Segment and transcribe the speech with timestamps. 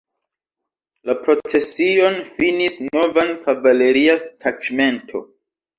[1.09, 5.29] La procesion finis nova kavaleria taĉmento.